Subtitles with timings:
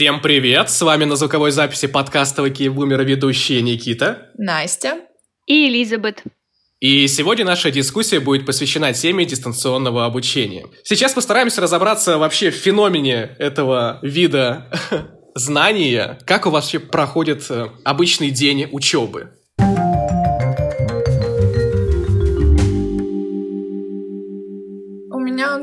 [0.00, 0.70] Всем привет!
[0.70, 4.96] С вами на звуковой записи подкаста Бумера ведущие Никита, Настя
[5.46, 6.24] и Элизабет.
[6.78, 10.64] И сегодня наша дискуссия будет посвящена теме дистанционного обучения.
[10.84, 14.70] Сейчас постараемся разобраться вообще в феномене этого вида
[15.34, 19.34] знания, как у вас вообще проходит э, обычный день учебы.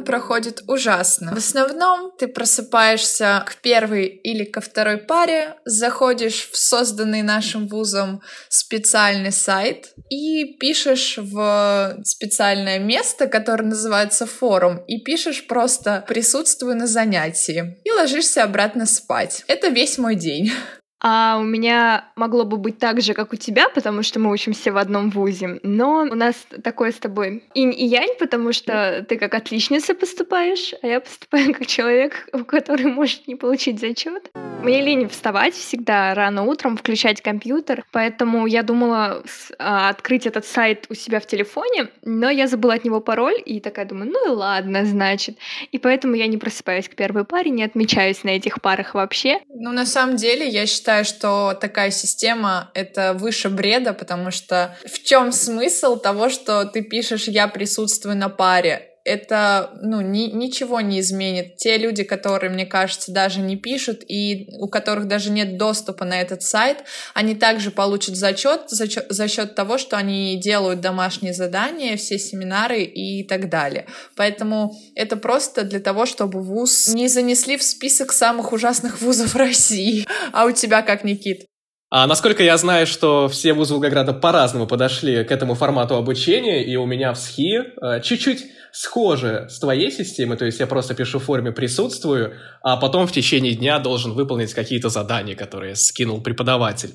[0.08, 1.36] Проходит ужасно.
[1.36, 8.22] В основном ты просыпаешься к первой или ко второй паре, заходишь в созданный нашим вузом
[8.48, 16.88] специальный сайт и пишешь в специальное место, которое называется форум, и пишешь просто «присутствую на
[16.88, 19.44] занятии» и ложишься обратно спать.
[19.48, 20.52] Это весь мой день.
[21.00, 24.72] А у меня могло бы быть так же, как у тебя, потому что мы учимся
[24.72, 25.60] в одном вузе.
[25.64, 30.74] Но у нас такое с тобой инь и янь, потому что ты как отличница поступаешь,
[30.82, 34.32] а я поступаю как человек, который может не получить зачет.
[34.64, 39.24] Мне лень вставать всегда рано утром, включать компьютер, поэтому я думала
[39.60, 43.60] а, открыть этот сайт у себя в телефоне, но я забыла от него пароль, и
[43.60, 45.38] такая думаю, ну и ладно, значит.
[45.72, 49.40] И поэтому я не просыпаюсь к первой паре, не отмечаюсь на этих парах вообще.
[49.48, 54.74] Ну, на самом деле, я считаю, считаю, что такая система— это выше бреда, потому что
[54.86, 58.97] в чем смысл того, что ты пишешь «я присутствую на паре»?
[59.08, 61.56] Это ну, ни, ничего не изменит.
[61.56, 66.22] Те люди, которые, мне кажется, даже не пишут и у которых даже нет доступа на
[66.22, 71.96] этот сайт, они также получат зачет за, за счет того, что они делают домашние задания,
[71.96, 73.88] все семинары и так далее.
[74.16, 80.06] Поэтому это просто для того, чтобы вуз не занесли в список самых ужасных вузов России.
[80.34, 81.47] А у тебя как, Никит?
[81.90, 86.76] А насколько я знаю, что все вузы Волгограда по-разному подошли к этому формату обучения, и
[86.76, 88.44] у меня в СХИ э, чуть-чуть
[88.74, 93.14] схоже с твоей системой, то есть я просто пишу в форме «присутствую», а потом в
[93.14, 96.92] течение дня должен выполнить какие-то задания, которые скинул преподаватель.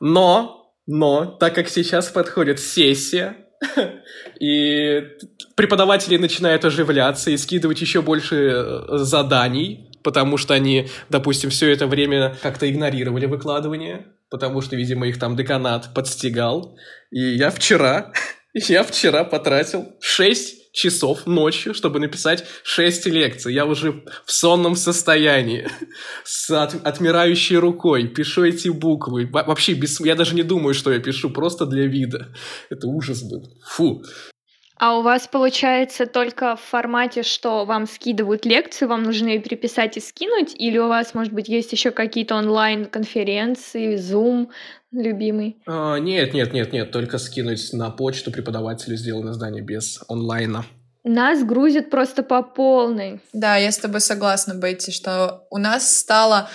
[0.00, 3.43] Но, но, так как сейчас подходит сессия,
[4.40, 5.02] и
[5.56, 11.86] преподаватели начинают оживляться и скидывать еще больше э, заданий, потому что они, допустим, все это
[11.86, 16.76] время как-то игнорировали выкладывание, потому что, видимо, их там деканат подстегал.
[17.10, 18.12] И я вчера,
[18.54, 23.54] я вчера потратил 6 часов ночью, чтобы написать 6 лекций.
[23.54, 25.68] Я уже в сонном состоянии,
[26.24, 29.26] с от, отмирающей рукой, пишу эти буквы.
[29.32, 32.34] Вообще, без, я даже не думаю, что я пишу, просто для вида.
[32.70, 33.42] Это ужас был.
[33.66, 34.02] Фу.
[34.76, 39.96] А у вас получается только в формате, что вам скидывают лекцию, вам нужно ее переписать
[39.96, 44.48] и скинуть, или у вас, может быть, есть еще какие-то онлайн-конференции, Zoom
[44.94, 45.56] любимый?
[45.66, 50.64] А, нет, нет, нет, нет, только скинуть на почту преподавателю сделано здание без онлайна.
[51.04, 53.20] Нас грузит просто по полной.
[53.34, 56.48] Да, я с тобой согласна, Бетти, что у нас стало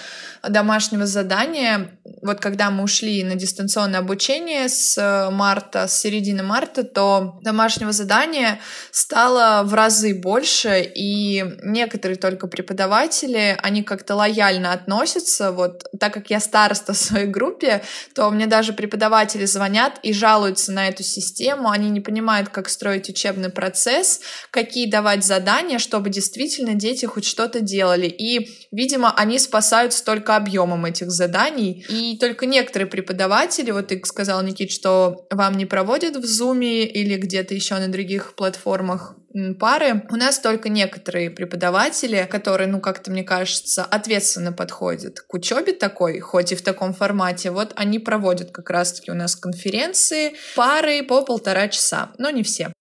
[0.48, 6.84] домашнего задания, вот когда мы ушли на дистанционное обучение с э, марта, с середины марта,
[6.84, 8.60] то домашнего задания
[8.92, 16.30] стало в разы больше, и некоторые только преподаватели, они как-то лояльно относятся, вот так как
[16.30, 17.82] я староста в своей группе,
[18.16, 23.10] то мне даже преподаватели звонят и жалуются на эту систему, они не понимают, как строить
[23.10, 30.04] учебный процесс, какие давать задания, чтобы действительно дети хоть что-то делали, и, видимо, они спасаются
[30.04, 31.86] только только объемом этих заданий.
[31.90, 37.16] И только некоторые преподаватели, вот ты сказал, Никит, что вам не проводят в Zoom или
[37.16, 39.16] где-то еще на других платформах
[39.60, 40.04] пары.
[40.10, 46.20] У нас только некоторые преподаватели, которые, ну, как-то, мне кажется, ответственно подходят к учебе такой,
[46.20, 51.24] хоть и в таком формате, вот они проводят как раз-таки у нас конференции, пары по
[51.24, 52.72] полтора часа, но не все.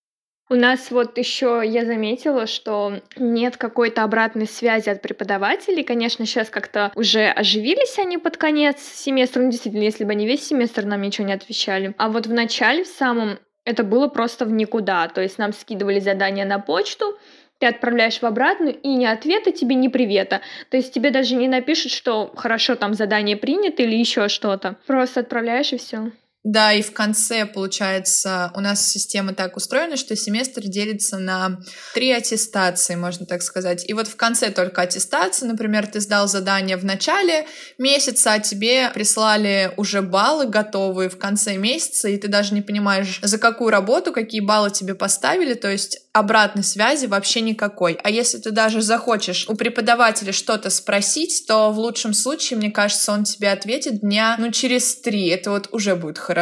[0.50, 5.84] У нас вот еще я заметила, что нет какой-то обратной связи от преподавателей.
[5.84, 9.42] Конечно, сейчас как-то уже оживились они под конец семестра.
[9.42, 11.94] Ну, действительно, если бы они весь семестр нам ничего не отвечали.
[11.98, 15.09] А вот в начале, в самом, это было просто в никуда.
[15.09, 17.19] То есть нам скидывали задания на почту,
[17.59, 20.41] ты отправляешь в обратную, и ни ответа тебе, ни привета.
[20.70, 24.77] То есть тебе даже не напишут, что хорошо, там задание принято или еще что-то.
[24.86, 26.10] Просто отправляешь и все.
[26.50, 31.59] Да, и в конце, получается, у нас система так устроена, что семестр делится на
[31.92, 33.86] три аттестации, можно так сказать.
[33.86, 37.47] И вот в конце только аттестации, например, ты сдал задание в начале
[37.77, 43.21] месяца, а тебе прислали уже баллы готовые в конце месяца, и ты даже не понимаешь,
[43.22, 47.98] за какую работу, какие баллы тебе поставили, то есть обратной связи вообще никакой.
[48.03, 53.12] А если ты даже захочешь у преподавателя что-то спросить, то в лучшем случае, мне кажется,
[53.12, 55.28] он тебе ответит дня, ну, через три.
[55.28, 56.37] Это вот уже будет хорошо.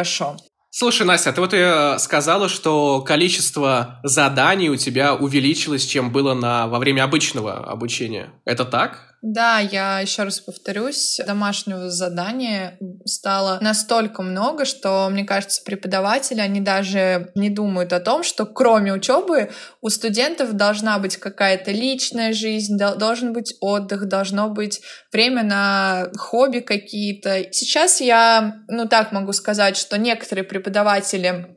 [0.69, 6.33] Слушай, Настя, ты вот и э, сказала, что количество заданий у тебя увеличилось, чем было
[6.33, 8.31] на, во время обычного обучения.
[8.45, 9.06] Это так?
[9.29, 16.61] Да, я еще раз повторюсь, домашнего задания стало настолько много, что, мне кажется, преподаватели, они
[16.61, 19.51] даже не думают о том, что кроме учебы
[19.81, 24.79] у студентов должна быть какая-то личная жизнь, должен быть отдых, должно быть
[25.11, 27.51] время на хобби какие-то.
[27.51, 31.56] Сейчас я, ну так могу сказать, что некоторые преподаватели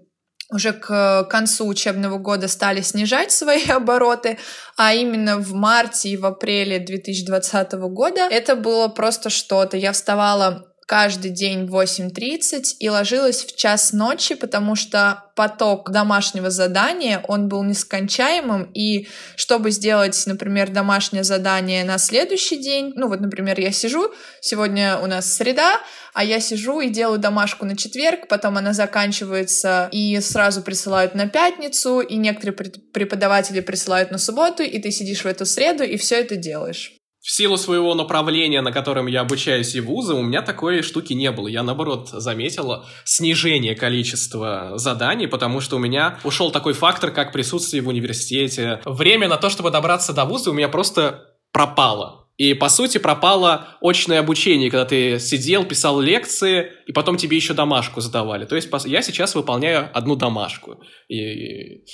[0.50, 4.38] уже к концу учебного года стали снижать свои обороты,
[4.76, 9.76] а именно в марте и в апреле 2020 года это было просто что-то.
[9.76, 16.50] Я вставала каждый день в 8.30 и ложилась в час ночи, потому что поток домашнего
[16.50, 19.06] задания, он был нескончаемым, и
[19.36, 25.06] чтобы сделать, например, домашнее задание на следующий день, ну вот, например, я сижу, сегодня у
[25.06, 25.78] нас среда,
[26.12, 31.28] а я сижу и делаю домашку на четверг, потом она заканчивается и сразу присылают на
[31.28, 32.56] пятницу, и некоторые
[32.92, 36.99] преподаватели присылают на субботу, и ты сидишь в эту среду и все это делаешь.
[37.22, 41.30] В силу своего направления, на котором я обучаюсь и вуза, у меня такой штуки не
[41.30, 41.48] было.
[41.48, 47.82] Я, наоборот, заметила снижение количества заданий, потому что у меня ушел такой фактор, как присутствие
[47.82, 48.80] в университете.
[48.86, 52.28] Время на то, чтобы добраться до вуза, у меня просто пропало.
[52.38, 57.52] И, по сути, пропало очное обучение, когда ты сидел, писал лекции, и потом тебе еще
[57.52, 58.46] домашку задавали.
[58.46, 60.82] То есть я сейчас выполняю одну домашку.
[61.08, 61.84] И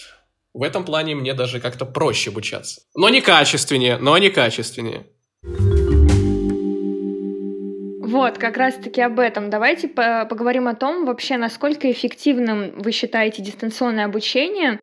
[0.55, 2.83] в этом плане мне даже как-то проще обучаться.
[2.95, 5.09] Но не качественнее, но не качественнее.
[8.09, 9.51] Вот, как раз-таки об этом.
[9.51, 14.81] Давайте поговорим о том, вообще, насколько эффективным вы считаете дистанционное обучение,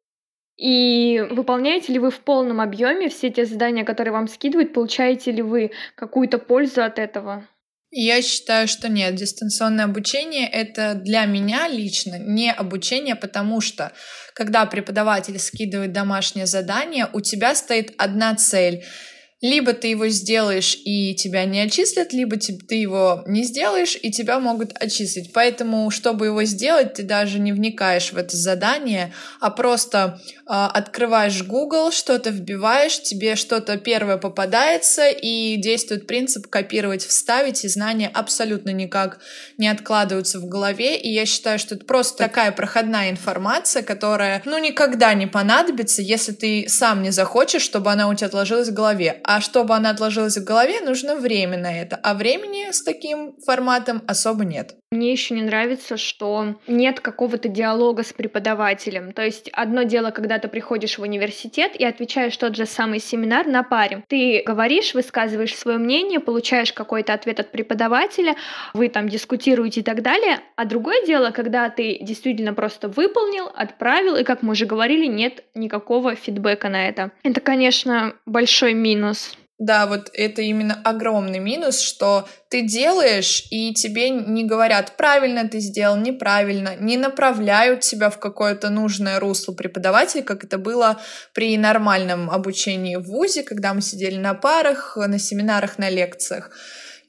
[0.56, 5.42] и выполняете ли вы в полном объеме все те задания, которые вам скидывают, получаете ли
[5.42, 7.48] вы какую-то пользу от этого?
[7.90, 9.16] Я считаю, что нет.
[9.16, 13.94] Дистанционное обучение— это для меня лично не обучение, потому что
[14.34, 18.84] когда преподаватель скидывает домашнее задание, у тебя стоит одна цель—
[19.44, 24.40] либо ты его сделаешь и тебя не отчислят, либо ты его не сделаешь и тебя
[24.40, 25.34] могут отчислить.
[25.34, 31.44] Поэтому, чтобы его сделать, ты даже не вникаешь в это задание, а просто э, открываешь
[31.44, 38.70] Google, что-то вбиваешь, тебе что-то первое попадается и действует принцип копировать, вставить, и знания абсолютно
[38.70, 39.20] никак
[39.58, 40.98] не откладываются в голове.
[40.98, 46.32] И я считаю, что это просто такая проходная информация, которая, ну, никогда не понадобится, если
[46.32, 49.20] ты сам не захочешь, чтобы она у тебя отложилась в голове.
[49.36, 51.96] А чтобы она отложилась в голове, нужно время на это.
[51.96, 54.76] А времени с таким форматом особо нет.
[54.94, 59.12] Мне еще не нравится, что нет какого-то диалога с преподавателем.
[59.12, 63.48] То есть одно дело, когда ты приходишь в университет и отвечаешь тот же самый семинар
[63.48, 64.04] на паре.
[64.08, 68.36] Ты говоришь, высказываешь свое мнение, получаешь какой-то ответ от преподавателя,
[68.76, 70.42] вы там дискутируете и так далее.
[70.58, 75.44] А другое дело, когда ты действительно просто выполнил, отправил, и, как мы уже говорили, нет
[75.56, 77.10] никакого фидбэка на это.
[77.24, 79.36] Это, конечно, большой минус.
[79.60, 85.60] Да, вот это именно огромный минус, что ты делаешь, и тебе не говорят, правильно ты
[85.60, 91.00] сделал, неправильно, не направляют тебя в какое-то нужное русло преподавателя, как это было
[91.34, 96.52] при нормальном обучении в ВУЗе, когда мы сидели на парах, на семинарах, на лекциях.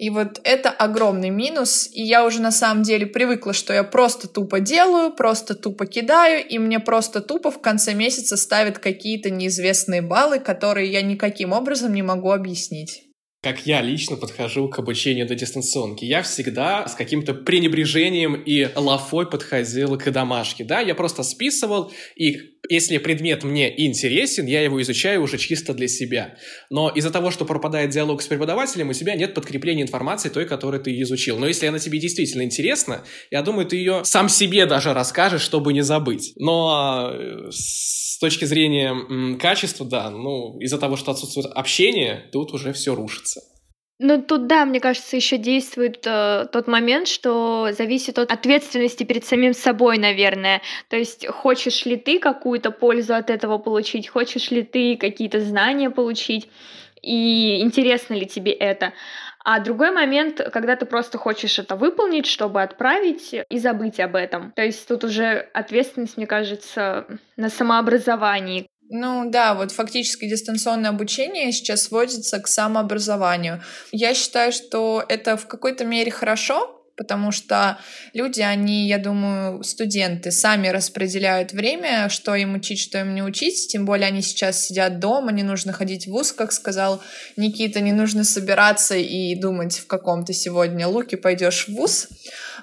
[0.05, 1.89] И вот это огромный минус.
[1.91, 6.47] И я уже на самом деле привыкла, что я просто тупо делаю, просто тупо кидаю,
[6.47, 11.95] и мне просто тупо в конце месяца ставят какие-то неизвестные баллы, которые я никаким образом
[11.95, 13.05] не могу объяснить
[13.43, 16.07] как я лично подхожу к обучению до дистанционки.
[16.07, 20.65] Я всегда с каким-то пренебрежением и лафой подходил к домашке.
[20.65, 25.89] Да, я просто списывал, и если предмет мне интересен, я его изучаю уже чисто для
[25.89, 26.37] себя.
[26.71, 30.83] Но из-за того, что пропадает диалог с преподавателем, у тебя нет подкрепления информации той, которую
[30.83, 31.39] ты изучил.
[31.39, 35.73] Но если она тебе действительно интересна, я думаю, ты ее сам себе даже расскажешь, чтобы
[35.73, 36.33] не забыть.
[36.37, 42.73] Но э, с точки зрения качества, да, ну, из-за того, что отсутствует общение, тут уже
[42.73, 43.41] все рушится.
[44.07, 49.25] Ну, тут, да, мне кажется, еще действует э, тот момент, что зависит от ответственности перед
[49.25, 50.61] самим собой, наверное.
[50.91, 55.89] То есть, хочешь ли ты какую-то пользу от этого получить, хочешь ли ты какие-то знания
[55.89, 56.51] получить,
[57.01, 58.93] и интересно ли тебе это.
[59.43, 64.53] А другой момент, когда ты просто хочешь это выполнить, чтобы отправить и забыть об этом.
[64.53, 67.07] То есть тут уже ответственность, мне кажется,
[67.39, 68.69] на самообразовании.
[68.91, 73.63] Ну да, вот фактически дистанционное обучение сейчас сводится к самообразованию.
[73.93, 77.79] Я считаю, что это в какой-то мере хорошо, потому что
[78.13, 83.69] люди, они, я думаю, студенты, сами распределяют время, что им учить, что им не учить,
[83.69, 87.03] тем более они сейчас сидят дома, не нужно ходить в ВУЗ, как сказал
[87.37, 90.87] Никита, не нужно собираться и думать, в каком ты сегодня.
[90.87, 92.09] Луке пойдешь в ВУЗ,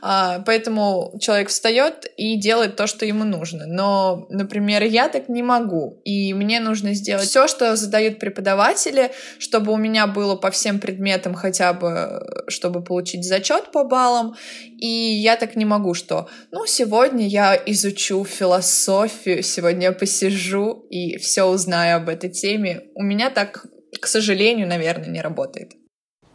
[0.01, 3.65] поэтому человек встает и делает то, что ему нужно.
[3.67, 9.71] Но, например, я так не могу, и мне нужно сделать все, что задают преподаватели, чтобы
[9.71, 14.35] у меня было по всем предметам хотя бы, чтобы получить зачет по баллам,
[14.77, 21.17] и я так не могу, что, ну, сегодня я изучу философию, сегодня я посижу и
[21.17, 22.83] все узнаю об этой теме.
[22.95, 23.65] У меня так,
[23.99, 25.73] к сожалению, наверное, не работает.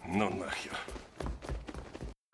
[0.06, 0.86] Ну нахер.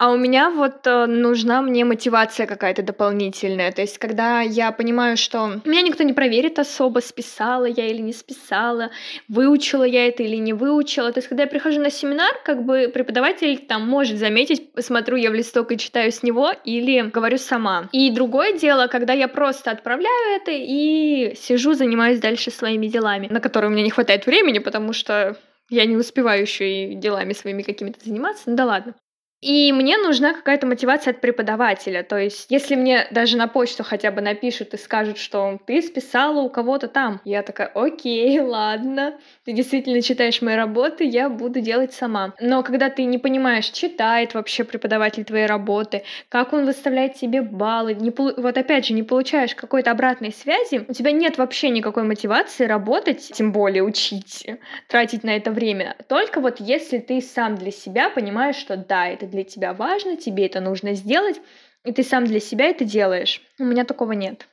[0.03, 3.71] А у меня вот э, нужна мне мотивация какая-то дополнительная.
[3.71, 8.13] То есть, когда я понимаю, что меня никто не проверит особо, списала я или не
[8.13, 8.91] списала,
[9.29, 11.13] выучила я это или не выучила.
[11.13, 15.31] То есть, когда я прихожу на семинар, как бы преподаватель там может заметить, смотрю я
[15.31, 17.89] в листок и читаю с него, или говорю сама.
[17.93, 23.39] И другое дело, когда я просто отправляю это и сижу, занимаюсь дальше своими делами, на
[23.39, 25.37] которые у меня не хватает времени, потому что
[25.71, 28.43] я не успеваю еще и делами своими какими-то заниматься.
[28.47, 28.95] Ну да ладно.
[29.43, 32.05] И мне нужна какая-то мотивация от преподавателя.
[32.05, 36.41] То есть, если мне даже на почту хотя бы напишут и скажут, что ты списала
[36.41, 41.93] у кого-то там, я такая, окей, ладно, ты действительно читаешь мои работы, я буду делать
[41.93, 42.35] сама.
[42.41, 47.95] Но когда ты не понимаешь, читает вообще преподаватель твои работы, как он выставляет тебе баллы,
[47.95, 52.67] не, вот опять же, не получаешь какой-то обратной связи, у тебя нет вообще никакой мотивации
[52.67, 54.47] работать, тем более учить,
[54.87, 55.97] тратить на это время.
[56.09, 60.47] Только вот если ты сам для себя понимаешь, что да, это для тебя важно, тебе
[60.47, 61.41] это нужно сделать,
[61.85, 63.43] и ты сам для себя это делаешь.
[63.59, 64.47] У меня такого нет.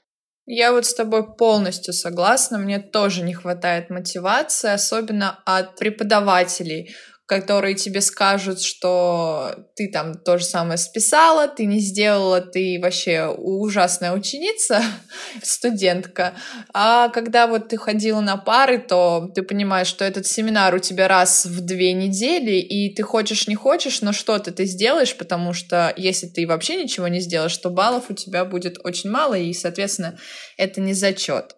[0.52, 2.58] Я вот с тобой полностью согласна.
[2.58, 6.90] Мне тоже не хватает мотивации, особенно от преподавателей
[7.30, 13.28] которые тебе скажут, что ты там то же самое списала, ты не сделала, ты вообще
[13.28, 14.82] ужасная ученица,
[15.44, 16.34] студентка.
[16.74, 21.08] А когда вот ты ходила на пары, то ты понимаешь, что этот семинар у тебя
[21.08, 25.94] раз в две недели, и ты хочешь не хочешь, но что-то ты сделаешь, потому что
[25.96, 30.18] если ты вообще ничего не сделаешь, то баллов у тебя будет очень мало, и, соответственно,
[30.58, 31.56] это не зачет.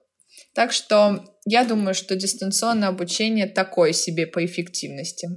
[0.53, 5.29] Так что я думаю, что дистанционное обучение такое себе по эффективности.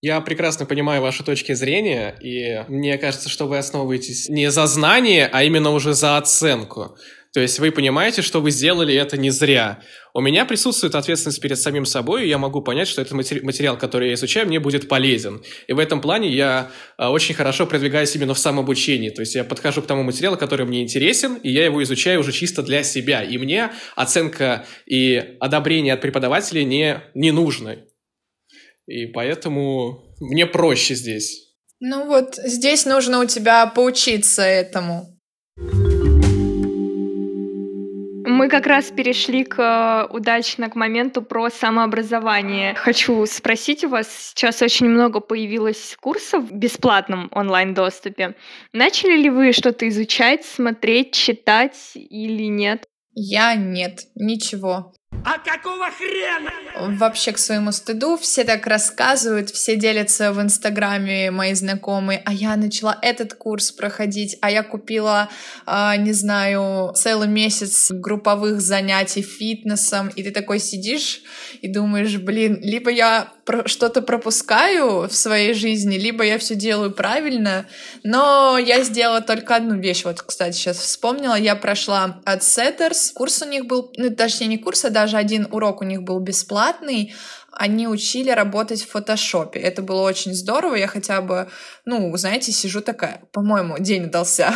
[0.00, 5.28] Я прекрасно понимаю ваши точки зрения, и мне кажется, что вы основываетесь не за знание,
[5.32, 6.96] а именно уже за оценку.
[7.34, 9.80] То есть вы понимаете, что вы сделали это не зря.
[10.14, 13.12] У меня присутствует ответственность перед самим собой, и я могу понять, что этот
[13.42, 15.42] материал, который я изучаю, мне будет полезен.
[15.66, 19.10] И в этом плане я а, очень хорошо продвигаюсь именно в самообучении.
[19.10, 22.30] То есть я подхожу к тому материалу, который мне интересен, и я его изучаю уже
[22.30, 23.22] чисто для себя.
[23.24, 27.87] И мне оценка и одобрение от преподавателей не, не нужны.
[28.88, 31.54] И поэтому мне проще здесь.
[31.78, 35.14] Ну вот, здесь нужно у тебя поучиться этому.
[38.24, 42.74] Мы как раз перешли к э, удачно к моменту про самообразование.
[42.74, 48.36] Хочу спросить у вас, сейчас очень много появилось курсов в бесплатном онлайн-доступе.
[48.72, 52.86] Начали ли вы что-то изучать, смотреть, читать или нет?
[53.12, 54.92] Я нет, ничего.
[55.24, 56.50] А какого хрена?
[56.98, 62.56] Вообще, к своему стыду, все так рассказывают, все делятся в Инстаграме, мои знакомые, а я
[62.56, 65.28] начала этот курс проходить, а я купила,
[65.66, 71.22] э, не знаю, целый месяц групповых занятий фитнесом, и ты такой сидишь
[71.60, 73.32] и думаешь, блин, либо я
[73.64, 77.66] что-то пропускаю в своей жизни, либо я все делаю правильно,
[78.04, 83.42] но я сделала только одну вещь, вот, кстати, сейчас вспомнила, я прошла от Setters, курс
[83.42, 87.14] у них был, ну, точнее, не курс, а даже один урок у них был бесплатный,
[87.52, 89.58] они учили работать в фотошопе.
[89.58, 90.74] Это было очень здорово.
[90.74, 91.48] Я хотя бы,
[91.84, 94.54] ну, знаете, сижу такая, по-моему, день удался.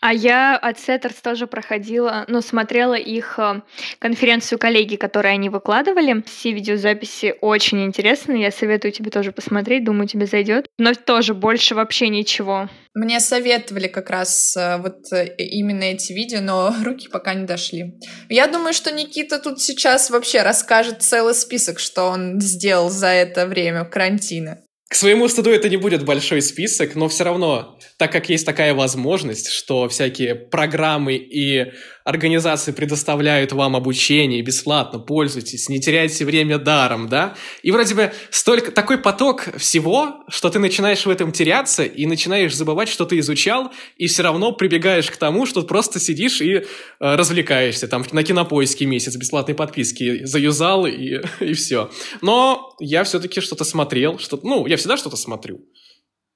[0.00, 3.60] А я от Setters тоже проходила, ну, смотрела их э,
[3.98, 6.22] конференцию коллеги, которые они выкладывали.
[6.26, 10.66] Все видеозаписи очень интересные, я советую тебе тоже посмотреть, думаю, тебе зайдет.
[10.78, 12.68] Но тоже больше вообще ничего.
[12.94, 17.98] Мне советовали как раз э, вот э, именно эти видео, но руки пока не дошли.
[18.30, 23.46] Я думаю, что Никита тут сейчас вообще расскажет целый список, что он сделал за это
[23.46, 24.58] время карантина.
[24.90, 28.74] К своему стыду это не будет большой список, но все равно, так как есть такая
[28.74, 31.72] возможность, что всякие программы и
[32.04, 37.34] организации предоставляют вам обучение бесплатно, пользуйтесь, не теряйте время даром, да?
[37.62, 42.54] И вроде бы столько, такой поток всего, что ты начинаешь в этом теряться и начинаешь
[42.54, 46.62] забывать, что ты изучал, и все равно прибегаешь к тому, что просто сидишь и э,
[46.98, 47.88] развлекаешься.
[47.88, 51.90] Там на кинопоиске месяц бесплатной подписки заюзал и, и все.
[52.22, 55.60] Но я все-таки что-то смотрел, что ну, я всегда что-то смотрю.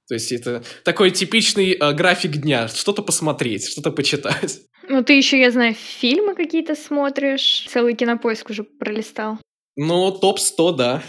[0.06, 2.68] То есть это такой типичный э, график дня.
[2.68, 4.61] Что-то посмотреть, что-то почитать.
[4.88, 7.67] Ну, ты еще, я знаю, фильмы какие-то смотришь.
[7.69, 9.38] Целый кинопоиск уже пролистал.
[9.76, 11.03] Ну, топ-100, да.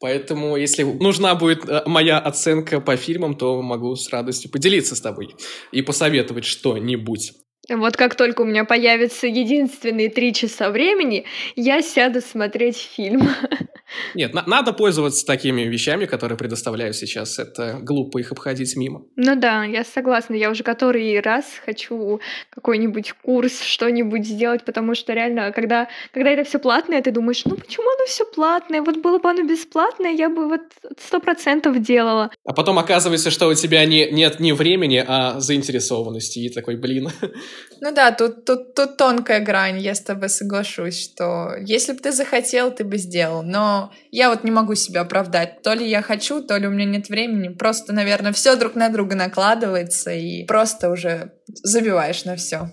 [0.00, 5.00] Поэтому, если нужна будет э, моя оценка по фильмам, то могу с радостью поделиться с
[5.00, 5.36] тобой
[5.70, 7.32] и посоветовать что-нибудь.
[7.76, 11.24] Вот как только у меня появятся единственные три часа времени,
[11.56, 13.28] я сяду смотреть фильм.
[14.14, 17.38] Нет, на- надо пользоваться такими вещами, которые предоставляю сейчас.
[17.38, 19.04] Это глупо их обходить мимо.
[19.16, 20.34] Ну да, я согласна.
[20.34, 26.44] Я уже который раз хочу какой-нибудь курс, что-нибудь сделать, потому что реально, когда, когда это
[26.44, 28.82] все платное, ты думаешь, ну почему оно все платное?
[28.82, 30.62] Вот было бы оно бесплатное, я бы вот
[30.98, 32.30] сто процентов делала.
[32.44, 36.38] А потом оказывается, что у тебя не, нет ни времени, а заинтересованности.
[36.40, 37.10] И такой, блин.
[37.80, 42.12] Ну да, тут, тут, тут тонкая грань, я с тобой соглашусь, что если бы ты
[42.12, 43.42] захотел, ты бы сделал.
[43.42, 45.62] Но я вот не могу себя оправдать.
[45.62, 47.48] То ли я хочу, то ли у меня нет времени.
[47.48, 52.70] Просто, наверное, все друг на друга накладывается, и просто уже забиваешь на все.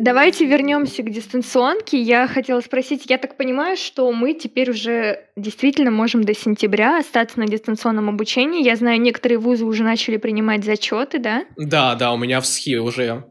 [0.00, 2.00] Давайте вернемся к дистанционке.
[2.00, 7.38] Я хотела спросить, я так понимаю, что мы теперь уже действительно можем до сентября остаться
[7.38, 8.64] на дистанционном обучении.
[8.64, 11.44] Я знаю, некоторые вузы уже начали принимать зачеты, да?
[11.56, 13.24] Да, да, у меня в СХИ уже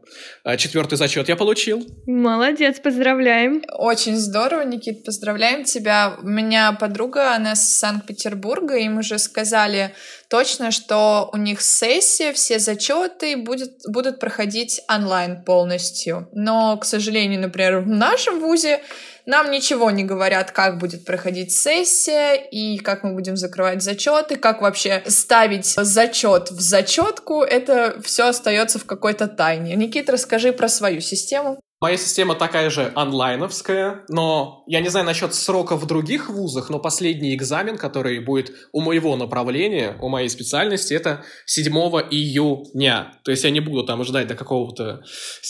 [0.44, 1.86] э, четвертый зачет я получил.
[2.06, 3.62] Молодец, поздравляем.
[3.72, 6.16] Очень здорово, Никит, поздравляем тебя.
[6.22, 9.94] У меня подруга, она с Санкт-Петербурга, им уже сказали
[10.28, 16.28] точно, что у них сессия, все зачеты будет, будут проходить онлайн полностью.
[16.32, 18.80] Но, к сожалению, например, в нашем вузе
[19.28, 24.62] нам ничего не говорят, как будет проходить сессия и как мы будем закрывать зачеты, как
[24.62, 27.42] вообще ставить зачет в зачетку.
[27.42, 29.76] Это все остается в какой-то тайне.
[29.76, 31.60] Никит, расскажи про свою систему.
[31.80, 36.80] Моя система такая же онлайновская, но я не знаю насчет сроков в других вузах, но
[36.80, 41.72] последний экзамен, который будет у моего направления, у моей специальности, это 7
[42.10, 43.12] июня.
[43.22, 45.02] То есть я не буду там ждать до какого-то,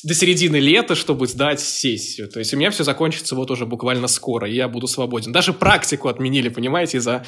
[0.04, 2.28] до середины лета, чтобы сдать сессию.
[2.28, 5.32] То есть у меня все закончится вот уже буквально скоро, и я буду свободен.
[5.32, 7.24] Даже практику отменили, понимаете, из-за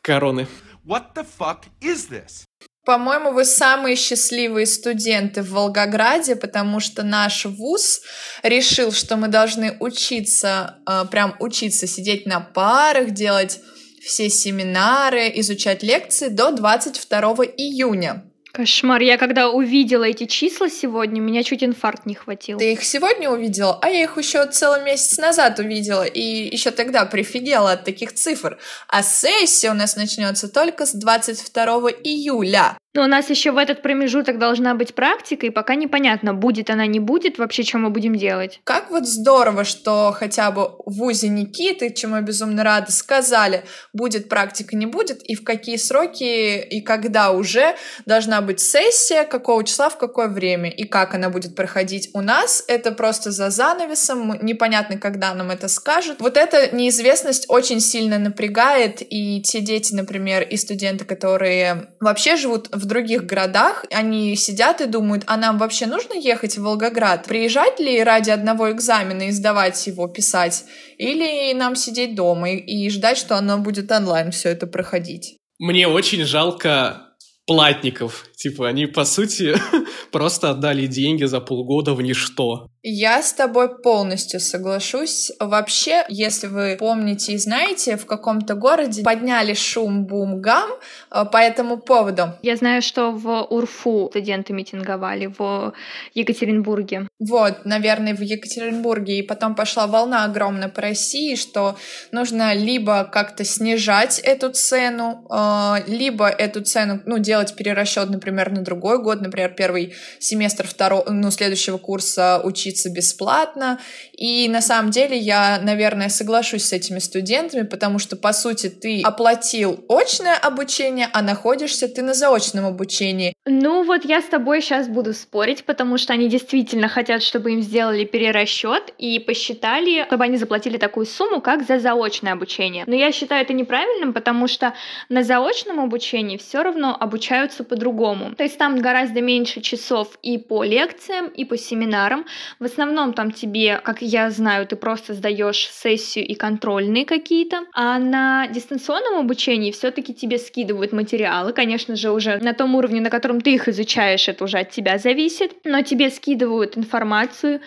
[0.00, 0.46] короны.
[0.86, 2.46] What the fuck is this?
[2.88, 8.00] По-моему, вы самые счастливые студенты в Волгограде, потому что наш вуз
[8.42, 13.60] решил, что мы должны учиться, э, прям учиться сидеть на парах, делать
[14.00, 18.24] все семинары, изучать лекции до 22 июня.
[18.58, 19.00] Кошмар.
[19.02, 22.58] Я когда увидела эти числа сегодня, меня чуть инфаркт не хватил.
[22.58, 26.20] Ты их сегодня увидела, а я их еще целый месяц назад увидела, и
[26.52, 28.58] еще тогда прифигела от таких цифр.
[28.88, 32.76] А сессия у нас начнется только с 22 июля.
[32.98, 36.84] Но у нас еще в этот промежуток должна быть практика, и пока непонятно, будет она,
[36.86, 38.60] не будет, вообще, что мы будем делать.
[38.64, 44.28] Как вот здорово, что хотя бы в ВУЗе Никиты, чему я безумно рада, сказали, будет
[44.28, 49.90] практика, не будет, и в какие сроки, и когда уже должна быть сессия, какого числа,
[49.90, 52.64] в какое время, и как она будет проходить у нас.
[52.66, 56.16] Это просто за занавесом, непонятно, когда нам это скажут.
[56.18, 62.68] Вот эта неизвестность очень сильно напрягает, и те дети, например, и студенты, которые вообще живут
[62.72, 67.26] в других городах, они сидят и думают, а нам вообще нужно ехать в Волгоград?
[67.26, 70.64] Приезжать ли ради одного экзамена и сдавать его, писать?
[70.98, 75.36] Или нам сидеть дома и, и ждать, что оно будет онлайн все это проходить?
[75.58, 77.04] Мне очень жалко
[77.48, 78.26] платников.
[78.36, 79.54] Типа, они, по сути,
[80.12, 82.68] просто отдали деньги за полгода в ничто.
[82.82, 85.32] Я с тобой полностью соглашусь.
[85.40, 90.70] Вообще, если вы помните и знаете, в каком-то городе подняли шум бум-гам
[91.10, 92.34] э, по этому поводу.
[92.42, 95.74] Я знаю, что в Урфу студенты митинговали, в
[96.14, 97.08] Екатеринбурге.
[97.18, 99.18] Вот, наверное, в Екатеринбурге.
[99.18, 101.76] И потом пошла волна огромная по России, что
[102.12, 108.62] нужно либо как-то снижать эту цену, э, либо эту цену, ну, делать перерасчет, например, на
[108.62, 113.80] другой год, например, первый семестр второго, ну, следующего курса учиться бесплатно.
[114.18, 119.00] И на самом деле я, наверное, соглашусь с этими студентами, потому что, по сути, ты
[119.02, 123.32] оплатил очное обучение, а находишься ты на заочном обучении.
[123.46, 127.62] Ну вот я с тобой сейчас буду спорить, потому что они действительно хотят, чтобы им
[127.62, 132.84] сделали перерасчет и посчитали, чтобы они заплатили такую сумму, как за заочное обучение.
[132.88, 134.74] Но я считаю это неправильным, потому что
[135.08, 138.34] на заочном обучении все равно обучаются по-другому.
[138.34, 142.26] То есть там гораздо меньше часов и по лекциям, и по семинарам.
[142.58, 147.64] В основном там тебе, как я знаю, ты просто сдаешь сессию и контрольные какие-то.
[147.74, 153.10] А на дистанционном обучении все-таки тебе скидывают материалы, конечно же, уже на том уровне, на
[153.10, 155.52] котором ты их изучаешь, это уже от тебя зависит.
[155.64, 157.60] Но тебе скидывают информацию,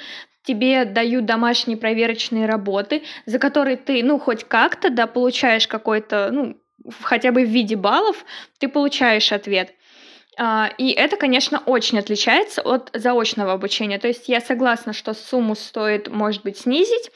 [0.44, 6.58] тебе дают домашние проверочные работы, за которые ты, ну, хоть как-то, да, получаешь какой-то, ну,
[7.02, 8.26] хотя бы в виде баллов,
[8.58, 9.76] ты получаешь ответ.
[10.44, 14.00] А, и это, конечно, очень отличается от заочного обучения.
[14.00, 17.12] То есть я согласна, что сумму стоит, может быть, снизить,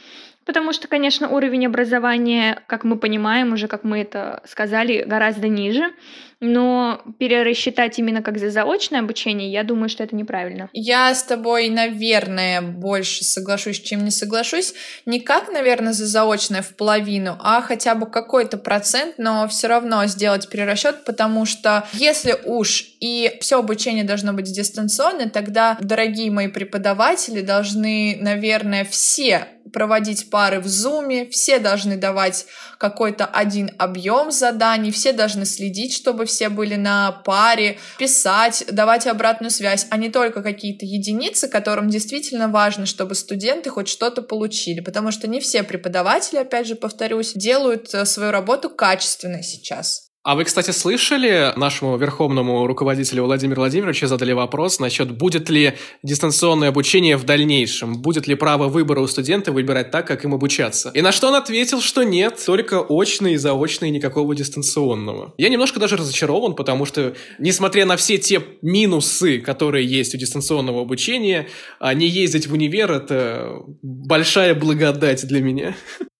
[0.46, 5.92] потому что, конечно, уровень образования, как мы понимаем, уже как мы это сказали, гораздо ниже
[6.40, 10.70] но перерасчитать именно как за заочное обучение, я думаю, что это неправильно.
[10.74, 14.74] Я с тобой, наверное, больше соглашусь, чем не соглашусь.
[15.06, 20.06] Не как, наверное, за заочное в половину, а хотя бы какой-то процент, но все равно
[20.08, 26.48] сделать перерасчет, потому что если уж и все обучение должно быть дистанционно, тогда, дорогие мои
[26.48, 32.46] преподаватели, должны, наверное, все проводить пары в зуме, все должны давать
[32.78, 39.52] какой-то один объем заданий, все должны следить, чтобы все были на паре, писать, давать обратную
[39.52, 45.12] связь, а не только какие-то единицы, которым действительно важно, чтобы студенты хоть что-то получили, потому
[45.12, 50.15] что не все преподаватели, опять же повторюсь, делают э, свою работу качественно сейчас.
[50.26, 56.70] А вы, кстати, слышали, нашему верховному руководителю Владимиру Владимировичу задали вопрос насчет, будет ли дистанционное
[56.70, 60.90] обучение в дальнейшем, будет ли право выбора у студента выбирать так, как им обучаться.
[60.96, 65.36] И на что он ответил, что нет, только очный и заочный, никакого дистанционного.
[65.38, 70.82] Я немножко даже разочарован, потому что, несмотря на все те минусы, которые есть у дистанционного
[70.82, 75.76] обучения, а не ездить в универ— это большая благодать для меня.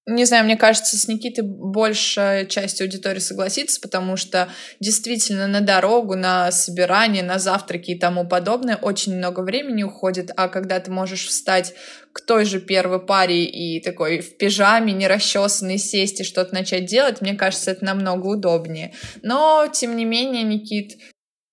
[0.08, 6.16] Не знаю, мне кажется, с Никитой большая часть аудитории согласится, потому что действительно на дорогу,
[6.16, 11.26] на собирание, на завтраки и тому подобное очень много времени уходит, а когда ты можешь
[11.26, 11.74] встать
[12.14, 16.86] к той же первой паре и такой в пижаме, не расчесанный, сесть и что-то начать
[16.86, 18.94] делать, мне кажется, это намного удобнее.
[19.24, 21.02] Но, тем не менее, Никит...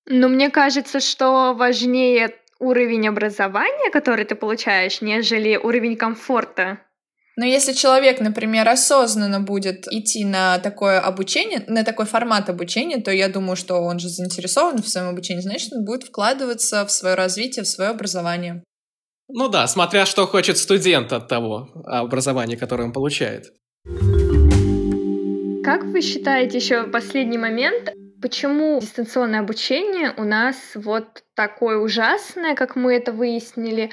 [0.04, 6.80] Ну, мне кажется, что важнее уровень образования, который ты получаешь, нежели уровень комфорта
[7.36, 13.10] но если человек, например, осознанно будет идти на такое обучение, на такой формат обучения, то
[13.10, 17.14] я думаю, что он же заинтересован в своем обучении, значит, он будет вкладываться в свое
[17.14, 18.62] развитие, в свое образование.
[19.28, 23.52] Ну да, смотря что хочет студент от того образования, которое он получает.
[25.64, 32.76] Как вы считаете, еще последний момент, почему дистанционное обучение у нас вот такое ужасное, как
[32.76, 33.90] мы это выяснили,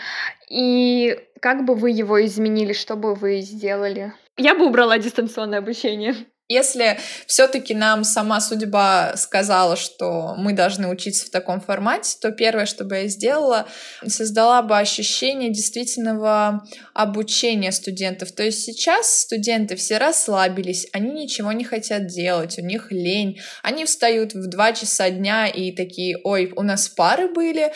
[0.50, 4.14] и как бы вы его изменили, что бы вы сделали?
[4.38, 6.16] Я бы убрала дистанционное обучение.
[6.52, 12.66] Если все-таки нам сама судьба сказала, что мы должны учиться в таком формате, то первое,
[12.66, 13.68] что бы я сделала,
[14.08, 18.32] создала бы ощущение действительного обучения студентов.
[18.32, 23.86] То есть сейчас студенты все расслабились, они ничего не хотят делать, у них лень, они
[23.86, 27.72] встают в 2 часа дня и такие, ой, у нас пары были,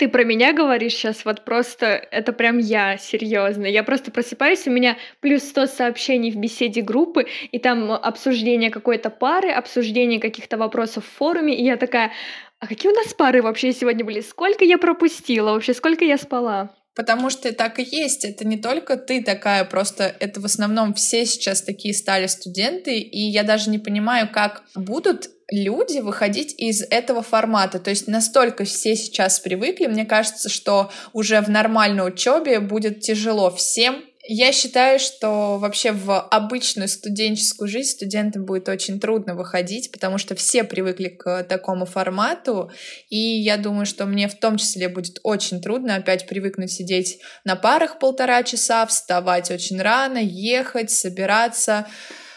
[0.00, 3.66] ты про меня говоришь сейчас, вот просто, это прям я, серьезно.
[3.66, 9.10] Я просто просыпаюсь, у меня плюс 100 сообщений в беседе группы, и там обсуждение какой-то
[9.10, 12.12] пары, обсуждение каких-то вопросов в форуме, и я такая,
[12.60, 14.20] а какие у нас пары вообще сегодня были?
[14.20, 15.74] Сколько я пропустила вообще?
[15.74, 16.74] Сколько я спала?
[16.94, 18.24] Потому что так и есть.
[18.24, 23.20] Это не только ты такая, просто это в основном все сейчас такие стали студенты, и
[23.20, 27.78] я даже не понимаю, как будут люди выходить из этого формата.
[27.78, 33.50] То есть настолько все сейчас привыкли, мне кажется, что уже в нормальной учебе будет тяжело
[33.50, 34.04] всем.
[34.32, 40.36] Я считаю, что вообще в обычную студенческую жизнь студентам будет очень трудно выходить, потому что
[40.36, 42.70] все привыкли к такому формату,
[43.08, 47.56] и я думаю, что мне в том числе будет очень трудно опять привыкнуть сидеть на
[47.56, 51.88] парах полтора часа, вставать очень рано, ехать, собираться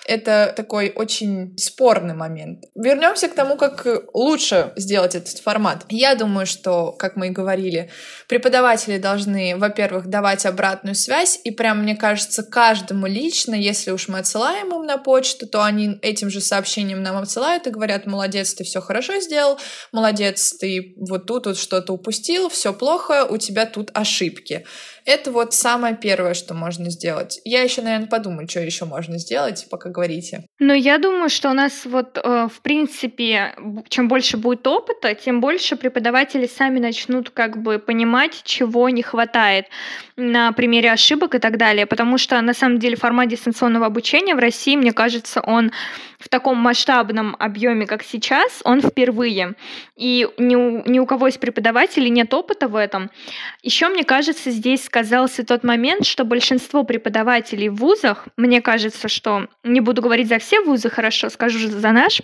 [0.05, 2.65] это такой очень спорный момент.
[2.75, 5.85] Вернемся к тому, как лучше сделать этот формат.
[5.89, 7.89] Я думаю, что, как мы и говорили,
[8.27, 14.19] преподаватели должны, во-первых, давать обратную связь, и прям, мне кажется, каждому лично, если уж мы
[14.19, 18.63] отсылаем им на почту, то они этим же сообщением нам отсылают и говорят, молодец, ты
[18.63, 19.59] все хорошо сделал,
[19.91, 24.65] молодец, ты вот тут вот что-то упустил, все плохо, у тебя тут ошибки.
[25.05, 27.41] Это вот самое первое, что можно сделать.
[27.43, 30.45] Я еще, наверное, подумаю, что еще можно сделать, пока говорите.
[30.59, 33.55] Ну, я думаю, что у нас вот, э, в принципе,
[33.89, 39.65] чем больше будет опыта, тем больше преподаватели сами начнут как бы понимать, чего не хватает
[40.15, 41.85] на примере ошибок и так далее.
[41.85, 45.71] Потому что, на самом деле, формат дистанционного обучения в России, мне кажется, он
[46.23, 49.55] в таком масштабном объеме, как сейчас, он впервые.
[49.97, 53.11] И ни у, ни у кого из преподавателей нет опыта в этом.
[53.61, 59.47] Еще, мне кажется, здесь сказался тот момент, что большинство преподавателей в вузах, мне кажется, что,
[59.63, 62.21] не буду говорить за все вузы, хорошо, скажу за наш,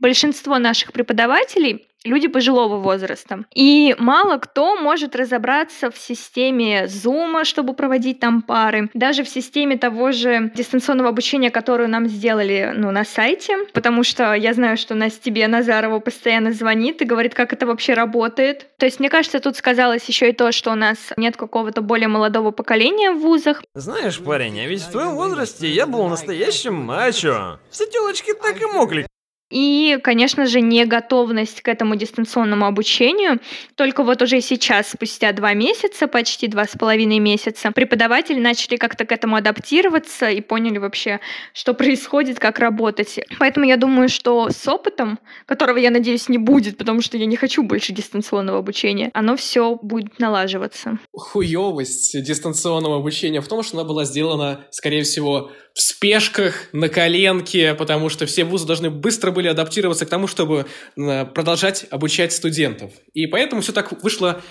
[0.00, 3.44] большинство наших преподавателей люди пожилого возраста.
[3.54, 9.76] И мало кто может разобраться в системе Zoom, чтобы проводить там пары, даже в системе
[9.76, 14.94] того же дистанционного обучения, которую нам сделали ну, на сайте, потому что я знаю, что
[14.94, 18.66] нас тебе Назарова постоянно звонит и говорит, как это вообще работает.
[18.78, 22.08] То есть, мне кажется, тут сказалось еще и то, что у нас нет какого-то более
[22.08, 23.62] молодого поколения в вузах.
[23.74, 27.58] Знаешь, парень, а ведь в твоем возрасте я был настоящим мачо.
[27.70, 29.06] Все телочки так и мокли.
[29.50, 33.40] И, конечно же, не готовность к этому дистанционному обучению.
[33.76, 39.06] Только вот уже сейчас, спустя два месяца, почти два с половиной месяца, преподаватели начали как-то
[39.06, 41.20] к этому адаптироваться и поняли вообще,
[41.54, 43.20] что происходит, как работать.
[43.38, 47.36] Поэтому я думаю, что с опытом, которого, я надеюсь, не будет, потому что я не
[47.36, 50.98] хочу больше дистанционного обучения, оно все будет налаживаться.
[51.12, 57.72] Хуевость дистанционного обучения в том, что она была сделана, скорее всего, в спешках, на коленке,
[57.72, 62.90] потому что все вузы должны быстро были адаптироваться к тому, чтобы э, продолжать обучать студентов.
[63.14, 64.42] И поэтому все так вышло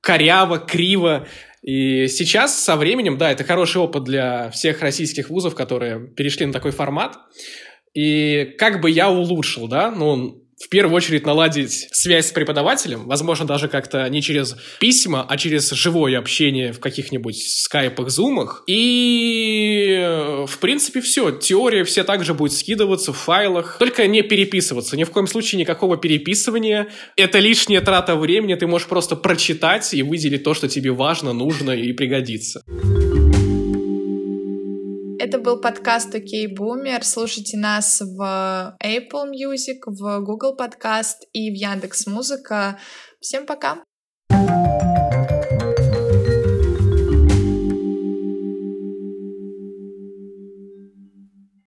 [0.00, 1.28] коряво, криво.
[1.62, 6.52] И сейчас, со временем, да, это хороший опыт для всех российских вузов, которые перешли на
[6.52, 7.16] такой формат.
[7.94, 13.46] И как бы я улучшил, да, ну, в первую очередь наладить связь с преподавателем, возможно,
[13.46, 18.62] даже как-то не через письма, а через живое общение в каких-нибудь скайпах, зумах.
[18.66, 19.98] И,
[20.46, 21.32] в принципе, все.
[21.32, 24.96] Теория все также будет скидываться в файлах, только не переписываться.
[24.96, 26.88] Ни в коем случае никакого переписывания.
[27.16, 31.72] Это лишняя трата времени, ты можешь просто прочитать и выделить то, что тебе важно, нужно
[31.72, 32.62] и пригодится.
[35.32, 37.02] Это был подкаст «Окей, Бумер».
[37.04, 42.78] Слушайте нас в Apple Music, в Google Podcast и в Яндекс Музыка.
[43.18, 43.82] Всем пока!